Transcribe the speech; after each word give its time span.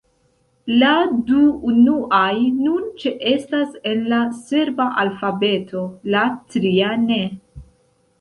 La 0.83 0.91
du 1.25 1.41
unuaj 1.71 2.37
nun 2.55 2.87
ĉeestas 3.03 3.75
en 3.89 4.01
la 4.13 4.21
serba 4.47 4.87
alfabeto, 5.03 5.85
la 6.17 6.25
tria 6.55 6.89
ne. 7.05 7.21